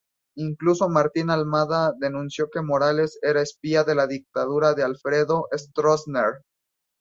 [0.35, 6.41] Incluso Martín Almada denunció que Morales era espía de la dictadura de Alfredo Stroessner.